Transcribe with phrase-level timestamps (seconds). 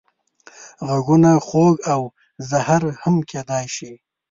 [0.87, 2.01] غږونه خوږ او
[2.49, 3.91] زهر هم کېدای شي